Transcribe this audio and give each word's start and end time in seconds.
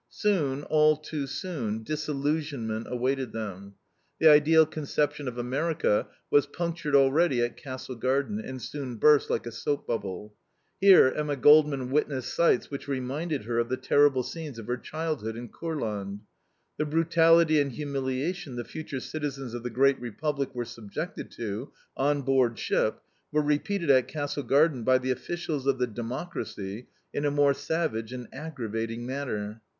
Soon, 0.09 0.63
all 0.63 0.97
too 0.97 1.27
soon, 1.27 1.83
disillusionment 1.83 2.87
awaited 2.89 3.33
them. 3.33 3.75
The 4.17 4.29
ideal 4.29 4.65
conception 4.65 5.27
of 5.27 5.37
America 5.37 6.07
was 6.31 6.47
punctured 6.47 6.95
already 6.95 7.39
at 7.43 7.55
Castle 7.55 7.93
Garden, 7.93 8.39
and 8.39 8.59
soon 8.59 8.95
burst 8.95 9.29
like 9.29 9.45
a 9.45 9.51
soap 9.51 9.85
bubble. 9.85 10.33
Here 10.79 11.13
Emma 11.15 11.35
Goldman 11.35 11.91
witnessed 11.91 12.33
sights 12.33 12.71
which 12.71 12.87
reminded 12.87 13.43
her 13.43 13.59
of 13.59 13.69
the 13.69 13.77
terrible 13.77 14.23
scenes 14.23 14.57
of 14.57 14.65
her 14.65 14.75
childhood 14.77 15.35
in 15.37 15.49
Kurland. 15.49 16.21
The 16.77 16.85
brutality 16.85 17.59
and 17.61 17.71
humiliation 17.71 18.55
the 18.55 18.63
future 18.65 19.01
citizens 19.01 19.53
of 19.53 19.61
the 19.61 19.69
great 19.69 20.01
Republic 20.01 20.55
were 20.55 20.65
subjected 20.65 21.29
to 21.33 21.73
on 21.95 22.23
board 22.23 22.57
ship, 22.57 23.03
were 23.31 23.43
repeated 23.43 23.91
at 23.91 24.07
Castle 24.07 24.41
Garden 24.41 24.83
by 24.83 24.97
the 24.97 25.11
officials 25.11 25.67
of 25.67 25.77
the 25.77 25.85
democracy 25.85 26.87
in 27.13 27.23
a 27.23 27.29
more 27.29 27.53
savage 27.53 28.11
and 28.11 28.27
aggravating 28.33 29.05
manner. 29.05 29.61